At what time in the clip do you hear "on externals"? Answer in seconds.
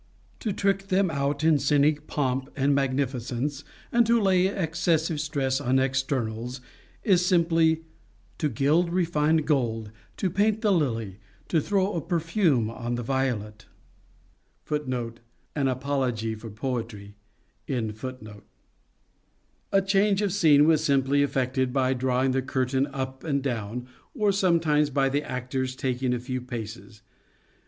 5.61-6.59